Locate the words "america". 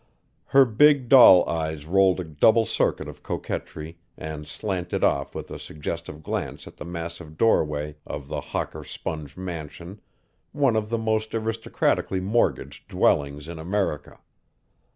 13.59-14.19